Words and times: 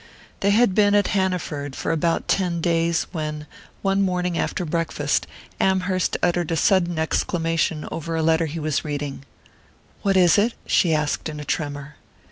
They 0.39 0.49
had 0.49 0.73
been 0.73 0.95
at 0.95 1.09
Hanaford 1.13 1.75
for 1.75 1.91
about 1.91 2.27
ten 2.27 2.59
days 2.59 3.05
when, 3.11 3.45
one 3.83 4.01
morning 4.01 4.35
at 4.35 4.55
breakfast, 4.55 5.27
Amherst 5.59 6.17
uttered 6.23 6.49
a 6.49 6.55
sudden 6.57 6.97
exclamation 6.97 7.87
over 7.91 8.15
a 8.15 8.23
letter 8.23 8.47
he 8.47 8.57
was 8.59 8.83
reading. 8.83 9.23
"What 10.01 10.17
is 10.17 10.39
it?" 10.39 10.55
she 10.65 10.95
asked 10.95 11.29
in 11.29 11.39
a 11.39 11.45
tremor. 11.45 11.97